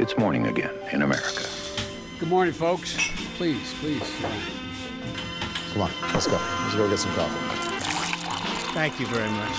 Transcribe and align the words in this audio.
It's 0.00 0.16
morning 0.16 0.46
again 0.46 0.70
in 0.92 1.02
America. 1.02 1.44
Good 2.18 2.30
morning, 2.30 2.54
folks. 2.54 2.96
Please, 3.36 3.74
please. 3.80 4.12
Come 5.72 5.82
on, 5.82 5.90
let's 6.14 6.26
go. 6.26 6.38
Let's 6.62 6.74
go 6.74 6.88
get 6.88 6.98
some 6.98 7.12
coffee. 7.12 7.36
Thank 8.72 8.98
you 8.98 9.06
very 9.06 9.28
much. 9.30 9.56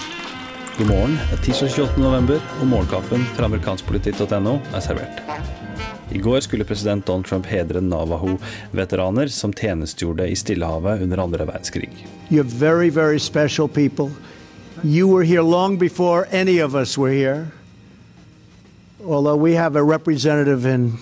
God 0.78 0.88
morgen. 0.88 1.20
Det 1.30 1.38
er 1.38 1.44
tirsdag 1.44 1.70
28. 1.70 1.98
november, 2.02 2.42
og 2.60 2.68
morgenkaffen 2.68 3.28
fra 3.36 3.46
amerikanskpolitikk.no 3.46 4.56
er 4.74 4.82
servert. 4.82 5.22
I 6.10 6.18
går 6.18 6.40
skulle 6.40 6.66
president 6.66 7.06
Donald 7.06 7.30
Trump 7.30 7.46
hedre 7.46 7.82
Navaho-veteraner 7.82 9.28
som 9.28 9.54
tjenestegjorde 9.54 10.26
i 10.30 10.36
Stillehavet 10.36 11.06
under 11.06 11.22
andre 11.22 11.46
verdenskrig. 11.46 12.08
You're 12.30 12.50
very, 12.50 12.90
very 12.90 13.20
special 13.20 13.70
people. 13.70 14.10
You 14.82 15.08
were 15.08 15.24
here 15.24 15.46
long 15.46 15.78
before 15.78 16.26
any 16.32 16.64
of 16.64 16.74
us 16.74 16.98
were 16.98 17.14
here. 17.14 17.61
Although 19.06 19.38
we 19.38 19.54
have 19.54 19.76
a 19.76 19.84
representative 19.84 20.66
in 20.66 20.98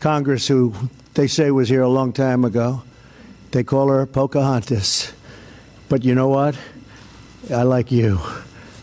Congress 0.00 0.48
who 0.48 0.72
they 1.14 1.26
say 1.26 1.50
was 1.50 1.68
here 1.68 1.82
a 1.82 1.88
long 1.88 2.12
time 2.12 2.44
ago. 2.44 2.82
They 3.52 3.62
call 3.62 3.88
her 3.88 4.04
Pocahontas. 4.06 5.12
But 5.88 6.04
you 6.04 6.14
know 6.14 6.28
what? 6.28 6.56
I 7.50 7.62
like 7.62 7.92
you 7.92 8.18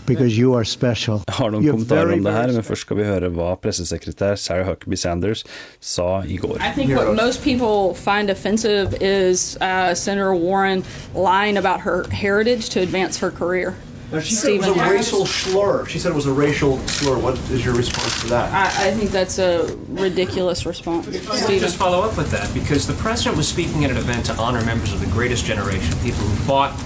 because 0.05 0.37
you 0.37 0.53
are 0.53 0.63
special. 0.63 1.21
Jeg 1.27 1.35
har 1.35 1.49
noen 1.51 1.63
You're 1.63 1.73
kommentarer 1.73 2.13
om 2.13 2.23
det 2.23 2.33
her, 2.33 2.51
men 2.53 2.63
først 2.63 2.81
skal 2.81 2.97
vi 2.97 3.03
høre 3.03 3.29
hva 3.35 3.55
pressesekretær 3.61 4.35
Sarah 4.35 4.65
Huckabee 4.67 4.97
Sanders 4.97 5.43
sa 5.79 6.21
i 6.21 6.37
går. 6.37 6.57
I 6.61 6.71
think 6.75 6.95
what 6.95 7.15
most 7.15 7.43
people 7.43 7.93
find 7.93 8.29
offensive 8.29 8.95
is 9.01 9.57
uh, 9.61 9.93
Senator 9.93 10.33
Warren 10.33 10.83
lying 11.15 11.57
about 11.57 11.81
her 11.81 12.05
heritage 12.11 12.69
to 12.69 12.79
advance 12.81 13.19
her 13.19 13.31
career. 13.31 13.75
Now, 14.11 14.19
she 14.19 14.33
said 14.33 14.51
it 14.51 14.57
was 14.57 14.65
Stephen 14.65 14.79
a 14.79 14.83
Harris. 14.83 15.05
racial 15.07 15.25
slur. 15.25 15.85
She 15.85 15.97
said 15.97 16.11
it 16.11 16.15
was 16.15 16.25
a 16.25 16.33
racial 16.33 16.77
slur. 16.87 17.17
What 17.17 17.37
is 17.49 17.63
your 17.63 17.73
response 17.73 18.21
to 18.21 18.27
that? 18.27 18.51
I, 18.53 18.89
I 18.89 18.91
think 18.91 19.11
that's 19.11 19.39
a 19.39 19.73
ridiculous 19.89 20.65
response. 20.65 21.07
Let 21.07 21.15
me 21.27 21.37
Stephen. 21.37 21.59
just 21.59 21.77
follow 21.77 22.01
up 22.01 22.17
with 22.17 22.29
that 22.31 22.53
because 22.53 22.85
the 22.85 22.93
president 22.95 23.37
was 23.37 23.47
speaking 23.47 23.85
at 23.85 23.91
an 23.91 23.97
event 23.97 24.25
to 24.25 24.35
honor 24.35 24.63
members 24.65 24.91
of 24.91 24.99
the 24.99 25.07
greatest 25.07 25.45
generation, 25.45 25.93
people 25.99 26.19
who 26.23 26.35
fought 26.45 26.77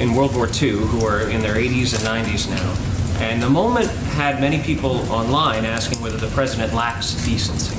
in 0.00 0.14
World 0.14 0.34
War 0.34 0.48
II, 0.48 0.70
who 0.70 1.04
are 1.04 1.28
in 1.28 1.42
their 1.42 1.56
80s 1.56 1.94
and 1.94 2.26
90s 2.26 2.48
now. 2.48 3.22
And 3.22 3.42
the 3.42 3.48
moment 3.50 3.88
had 4.14 4.40
many 4.40 4.62
people 4.62 4.92
online 5.10 5.64
asking 5.64 6.02
whether 6.02 6.16
the 6.18 6.28
president 6.28 6.72
lacks 6.74 7.12
decency. 7.24 7.74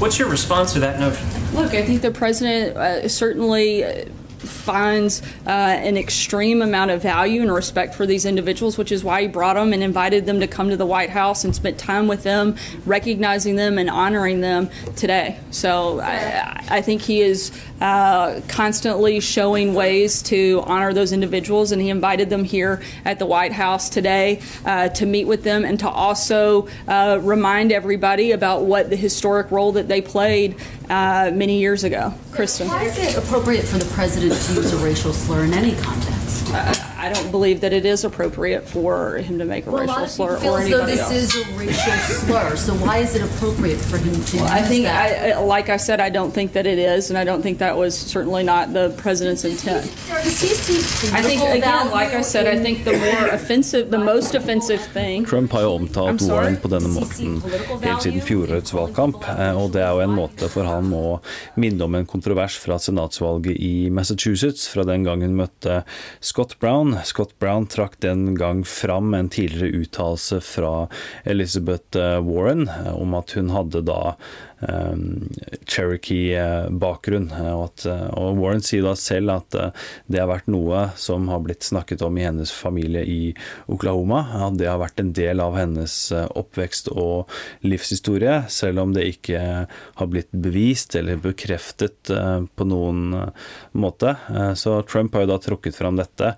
What's 0.00 0.18
your 0.18 0.28
response 0.28 0.72
to 0.74 0.80
that 0.80 0.98
notion? 1.00 1.26
Look, 1.54 1.74
I 1.74 1.82
think 1.84 2.02
the 2.02 2.10
president 2.10 2.76
uh, 2.76 3.08
certainly 3.08 3.84
uh, 3.84 4.04
finds 4.46 5.22
uh, 5.46 5.50
an 5.50 5.96
extreme 5.96 6.62
amount 6.62 6.90
of 6.90 7.02
value 7.02 7.42
and 7.42 7.52
respect 7.52 7.94
for 7.94 8.06
these 8.06 8.24
individuals, 8.24 8.78
which 8.78 8.92
is 8.92 9.04
why 9.04 9.22
he 9.22 9.28
brought 9.28 9.54
them 9.54 9.72
and 9.72 9.82
invited 9.82 10.26
them 10.26 10.40
to 10.40 10.46
come 10.46 10.70
to 10.70 10.76
the 10.76 10.86
White 10.86 11.10
House 11.10 11.44
and 11.44 11.54
spent 11.54 11.78
time 11.78 12.08
with 12.08 12.22
them, 12.22 12.56
recognizing 12.84 13.56
them 13.56 13.78
and 13.78 13.90
honoring 13.90 14.40
them 14.40 14.70
today. 14.96 15.38
So 15.50 16.00
I, 16.00 16.64
I 16.68 16.82
think 16.82 17.02
he 17.02 17.22
is 17.22 17.52
uh, 17.80 18.40
constantly 18.48 19.20
showing 19.20 19.74
ways 19.74 20.22
to 20.22 20.62
honor 20.66 20.92
those 20.92 21.12
individuals, 21.12 21.72
and 21.72 21.82
he 21.82 21.90
invited 21.90 22.30
them 22.30 22.44
here 22.44 22.82
at 23.04 23.18
the 23.18 23.26
White 23.26 23.52
House 23.52 23.90
today 23.90 24.40
uh, 24.64 24.88
to 24.90 25.06
meet 25.06 25.26
with 25.26 25.42
them 25.42 25.64
and 25.64 25.78
to 25.80 25.88
also 25.88 26.68
uh, 26.88 27.18
remind 27.22 27.72
everybody 27.72 28.32
about 28.32 28.62
what 28.62 28.90
the 28.90 28.96
historic 28.96 29.50
role 29.50 29.72
that 29.72 29.88
they 29.88 30.00
played 30.00 30.56
uh, 30.88 31.30
many 31.34 31.58
years 31.58 31.84
ago. 31.84 32.14
Kristen. 32.32 32.68
Why 32.68 32.84
is 32.84 32.98
it 32.98 33.16
appropriate 33.16 33.64
for 33.64 33.78
the 33.78 33.90
president 33.94 34.35
to 34.36 34.52
use 34.54 34.72
a 34.72 34.76
racial 34.78 35.12
slur 35.12 35.44
in 35.44 35.54
any 35.54 35.74
context? 35.76 36.52
I 36.52 36.85
don't 37.12 37.30
believe 37.30 37.60
that 37.60 37.72
it 37.72 37.84
is 37.84 38.04
appropriate 38.04 38.68
for 38.68 39.16
him 39.18 39.38
to 39.38 39.44
make 39.44 39.66
a 39.66 39.70
Well, 39.70 39.82
a 39.82 39.86
racial 39.86 39.94
lot 39.94 40.04
of 40.04 40.10
slur 40.10 40.36
or 40.50 40.60
anybody 40.60 40.92
this 40.92 41.00
else. 41.00 41.12
is 41.12 41.34
a 41.36 41.44
racial 41.58 41.92
slur. 41.92 42.56
So 42.56 42.72
why 42.74 42.98
is 42.98 43.14
it 43.14 43.22
appropriate 43.22 43.78
for 43.78 43.98
him 43.98 44.14
to 44.14 44.38
I 44.38 44.58
use 44.60 44.68
think, 44.68 44.84
that? 44.84 45.22
I, 45.24 45.30
I- 45.30 45.38
like 45.56 45.68
I 45.68 45.76
said, 45.78 46.00
I 46.00 46.10
don't 46.10 46.32
think 46.32 46.52
that 46.52 46.66
it 46.66 46.78
is, 46.78 47.10
and 47.10 47.18
I 47.18 47.24
don't 47.24 47.42
think 47.42 47.58
that 47.58 47.76
was 47.76 47.94
certainly 47.96 48.42
not 48.42 48.72
the 48.72 48.90
president's 48.96 49.44
intent. 49.44 49.84
Does 50.24 50.40
he 50.40 50.48
see 50.48 51.08
I 51.14 51.22
think, 51.22 51.40
again, 51.42 51.90
like 51.90 52.12
I 52.14 52.20
said, 52.22 52.46
I 52.46 52.58
think 52.62 52.84
the 52.84 52.92
more 52.98 53.28
offensive, 53.28 53.90
the 53.90 53.98
most 53.98 54.34
offensive 54.34 54.80
thing 54.92 55.24
Trump 55.24 55.52
har 55.52 55.62
jo 55.62 55.74
omtalt? 55.78 56.20
Warren 56.22 56.56
på 56.56 56.68
denne 56.68 56.88
måten 56.88 57.40
helt 57.82 58.02
siden 58.02 58.20
fjorårets 58.20 58.72
valgkamp, 58.74 59.22
eh, 59.28 59.56
og 59.56 59.72
det 59.72 59.82
er 59.82 59.90
jo 59.94 60.00
en 60.04 60.14
måte 60.16 60.48
for 60.50 60.64
han 60.66 60.90
å 60.92 61.20
minne 61.56 61.84
om 61.84 61.94
en 61.94 62.06
kontrovers 62.06 62.56
fra 62.58 62.78
senatsvalget 62.78 63.56
i 63.56 63.88
Massachusetts, 63.90 64.66
fra 64.68 64.84
den 64.84 65.04
gang 65.06 65.22
hun 65.22 65.36
møtte 65.38 65.82
Scott 66.20 66.58
Brown. 66.60 66.95
Scott 67.04 67.38
Brown 67.38 67.66
trakk 67.66 67.98
den 68.00 68.34
gang 68.34 68.64
fram 68.66 69.14
en 69.14 69.28
tidligere 69.28 69.82
uttalelse 69.82 70.40
fra 70.40 70.88
Elizabeth 71.24 71.98
eh, 71.98 72.18
Warren 72.24 72.68
eh, 72.68 72.94
om 72.94 73.14
at 73.18 73.36
hun 73.36 73.50
hadde 73.50 73.82
da 73.86 74.16
Cherokee-bakgrunn. 74.60 77.30
eh, 77.30 77.52
Og, 77.52 77.70
eh, 77.84 78.08
og 78.16 78.38
Warren 78.40 78.62
sier 78.64 78.86
da 78.86 78.94
selv 78.96 79.34
at 79.34 79.54
eh, 79.54 79.70
det 80.08 80.22
har 80.22 80.30
vært 80.30 80.48
noe 80.48 80.86
som 80.96 81.28
har 81.28 81.42
blitt 81.44 81.66
snakket 81.66 82.02
om 82.02 82.16
i 82.16 82.24
hennes 82.24 82.52
familie 82.52 83.04
i 83.04 83.34
Oklahoma. 83.68 84.22
At 84.46 84.56
det 84.56 84.70
har 84.70 84.80
vært 84.80 85.00
en 85.00 85.12
del 85.12 85.40
av 85.40 85.56
hennes 85.58 86.12
oppvekst 86.12 86.88
og 86.94 87.28
livshistorie, 87.66 88.44
selv 88.48 88.80
om 88.80 88.94
det 88.96 89.16
ikke 89.16 89.66
har 89.68 90.10
blitt 90.10 90.32
bevist 90.32 90.96
eller 90.96 91.20
bekreftet 91.20 92.06
på 92.06 92.68
noen 92.68 93.32
måte. 93.76 94.16
Så 94.56 94.80
Trump 94.88 95.14
har 95.14 95.26
jo 95.26 95.32
da 95.34 95.38
tråkket 95.42 95.76
fram 95.76 96.00
dette 96.00 96.34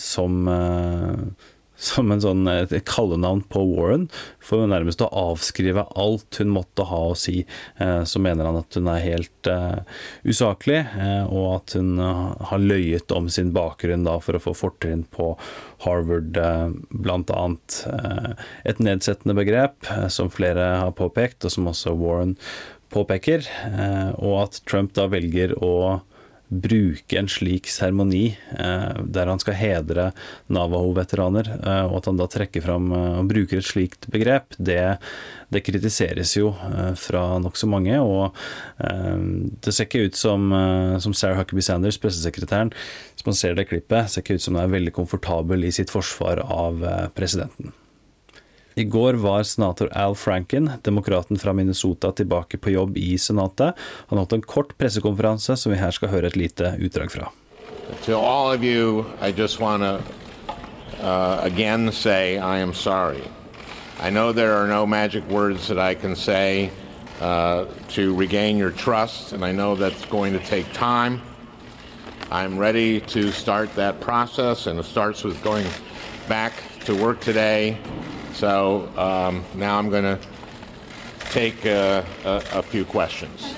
som 0.00 0.48
som 1.76 2.10
en 2.12 2.22
sånn 2.22 2.48
et 2.48 2.72
kallenavn 2.88 3.42
på 3.52 3.60
Warren, 3.74 4.06
for 4.40 4.66
nærmest 4.68 5.02
å 5.04 5.10
avskrive 5.12 5.84
alt 5.98 6.38
hun 6.40 6.54
måtte 6.54 6.86
ha 6.88 7.00
å 7.10 7.16
si. 7.18 7.44
Eh, 7.78 8.02
Så 8.04 8.20
mener 8.22 8.48
han 8.48 8.56
at 8.56 8.74
hun 8.74 8.88
er 8.88 9.02
helt 9.04 9.50
uh, 9.50 9.82
usaklig, 10.24 10.82
eh, 10.96 11.24
og 11.26 11.48
at 11.60 11.76
hun 11.76 11.98
eh, 12.00 12.22
har 12.50 12.62
løyet 12.62 13.12
om 13.12 13.28
sin 13.32 13.52
bakgrunn 13.56 14.06
da 14.06 14.18
for 14.24 14.38
å 14.38 14.42
få 14.42 14.54
fortrinn 14.56 15.04
på 15.12 15.34
Harvard, 15.84 16.36
eh, 16.36 16.70
annet. 17.36 17.84
Eh, 17.86 18.32
Et 18.64 18.78
nedsettende 18.78 19.36
begrep, 19.36 19.76
eh, 19.90 20.08
som 20.08 20.30
flere 20.30 20.80
har 20.80 20.92
påpekt, 20.92 21.44
og 21.44 21.52
som 21.52 21.68
også 21.68 21.96
Warren 21.98 22.36
påpeker, 22.92 23.44
eh, 23.66 24.12
og 24.18 24.44
at 24.46 24.60
Trump 24.66 24.94
da 24.94 25.08
velger 25.10 25.52
å 25.62 26.00
bruke 26.48 27.18
en 27.18 27.28
slik 27.28 27.66
seremoni 27.70 28.36
eh, 28.58 28.98
der 29.02 29.30
han 29.30 29.40
skal 29.42 29.56
hedre 29.58 30.10
Navaho-veteraner, 30.52 31.50
eh, 31.56 31.84
og 31.88 31.98
at 32.00 32.10
han 32.10 32.20
da 32.20 32.28
trekker 32.30 32.62
fram 32.64 32.92
eh, 32.94 33.16
og 33.20 33.30
bruker 33.32 33.60
et 33.60 33.66
slikt 33.66 34.06
begrep, 34.12 34.54
det, 34.58 34.98
det 35.50 35.64
kritiseres 35.66 36.36
jo 36.36 36.52
fra 37.00 37.24
nokså 37.42 37.68
mange. 37.70 37.98
Og 38.02 38.34
det 39.62 39.74
ser 39.74 39.86
ikke 39.86 40.06
ut 40.08 40.18
som, 40.18 40.50
som 41.02 41.14
Sarah 41.14 41.38
Huckabee 41.40 41.64
Sanders, 41.64 41.98
pressesekretæren, 42.02 42.72
som 43.14 43.30
man 43.30 43.38
ser 43.38 43.56
det 43.58 43.68
klippet, 43.70 44.10
ser 44.10 44.24
ikke 44.24 44.38
ut 44.38 44.46
som 44.46 44.58
hun 44.58 44.64
er 44.64 44.74
veldig 44.74 44.94
komfortabel 44.96 45.66
i 45.66 45.74
sitt 45.74 45.92
forsvar 45.94 46.42
av 46.44 46.82
presidenten. 47.16 47.74
I 48.78 48.84
går 48.84 49.14
var 49.14 49.42
senator 49.42 49.88
Al 49.92 50.14
Franken, 50.14 50.70
demokraten 50.82 51.38
fra 51.38 51.52
Minnesota, 51.52 52.12
tilbake 52.12 52.58
på 52.58 52.70
jobb 52.70 52.96
i 52.96 53.18
Senatet. 53.18 53.72
Han 54.08 54.18
holdt 54.18 54.32
en 54.32 54.42
kort 54.42 54.74
pressekonferanse 54.78 55.56
som 55.56 55.72
vi 55.72 55.78
her 55.80 55.94
skal 55.96 56.12
høre 56.12 56.28
et 56.28 56.36
lite 56.36 56.74
utdrag 56.76 57.08
fra. 57.14 57.30
To 58.04 58.18
all 58.20 58.52
of 58.52 58.64
you, 58.64 59.06
I 59.22 59.32
just 59.32 59.60
want 59.60 59.82
to 59.82 60.02
uh, 61.00 61.40
again 61.40 61.90
say 61.90 62.36
I 62.36 62.58
am 62.58 62.74
sorry. 62.74 63.22
I 63.98 64.10
know 64.10 64.32
there 64.32 64.52
are 64.52 64.68
no 64.68 64.84
magic 64.84 65.24
words 65.30 65.68
that 65.68 65.78
I 65.78 65.94
can 65.94 66.14
say 66.14 66.70
uh, 67.22 67.64
to 67.96 68.14
regain 68.14 68.58
your 68.58 68.72
trust, 68.72 69.32
and 69.32 69.42
I 69.42 69.52
know 69.52 69.74
that's 69.74 70.04
going 70.10 70.34
to 70.38 70.44
take 70.44 70.70
time. 70.74 71.22
I'm 72.30 72.58
ready 72.58 73.00
to 73.00 73.32
start 73.32 73.74
that 73.76 74.00
process, 74.00 74.66
and 74.66 74.78
it 74.78 74.84
starts 74.84 75.24
with 75.24 75.42
going 75.42 75.66
back 76.28 76.52
to 76.84 76.94
work 76.94 77.20
today. 77.20 77.78
So 78.36 78.88
um, 78.96 79.44
now 79.54 79.78
I'm 79.78 79.88
going 79.88 80.04
to 80.04 80.18
take 81.32 81.64
a, 81.64 82.04
a, 82.24 82.42
a 82.52 82.62
few 82.62 82.84
questions. 82.84 83.54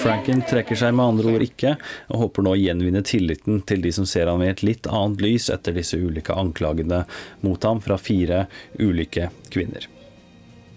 Franken 0.00 0.42
trekker 0.48 0.76
seg 0.76 0.94
med 0.96 1.04
andre 1.04 1.34
ord 1.34 1.44
ikke, 1.44 1.74
og 2.12 2.22
håper 2.22 2.46
nå 2.46 2.54
å 2.54 2.60
gjenvinne 2.60 3.02
tilliten 3.04 3.60
til 3.68 3.84
de 3.84 3.92
som 3.92 4.08
ser 4.08 4.30
ham 4.30 4.44
i 4.44 4.48
et 4.52 4.62
litt 4.64 4.88
annet 4.88 5.20
lys 5.24 5.50
etter 5.52 5.76
disse 5.76 6.00
ulike 6.00 6.36
anklagene 6.36 7.02
mot 7.44 7.68
ham 7.68 7.82
fra 7.84 7.98
fire 8.00 8.46
ulike 8.80 9.28
kvinner. 9.52 9.88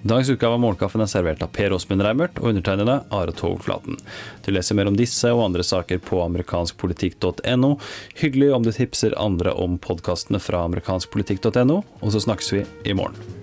Dagens 0.01 0.29
utgave 0.29 0.55
av 0.55 0.61
Morgenkaffen 0.63 1.01
er 1.03 1.09
servert 1.11 1.41
av 1.43 1.49
Per 1.51 1.73
Åsmund 1.75 2.03
Reimert 2.05 2.37
og 2.39 2.53
undertegnede 2.53 3.01
Are 3.11 3.33
Tog 3.35 3.59
Flaten. 3.65 3.99
Du 4.45 4.51
leser 4.55 4.77
mer 4.79 4.87
om 4.87 4.95
disse 4.95 5.27
og 5.33 5.43
andre 5.49 5.65
saker 5.65 5.99
på 6.05 6.21
amerikanskpolitikk.no. 6.23 7.73
Hyggelig 8.21 8.53
om 8.55 8.63
du 8.63 8.71
tipser 8.71 9.17
andre 9.19 9.51
om 9.51 9.75
podkastene 9.83 10.39
fra 10.39 10.63
amerikanskpolitikk.no, 10.69 11.83
og 11.83 12.15
så 12.15 12.23
snakkes 12.29 12.55
vi 12.55 12.63
i 12.87 12.95
morgen. 12.95 13.38